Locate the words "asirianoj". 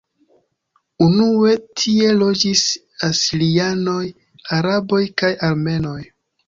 3.11-4.03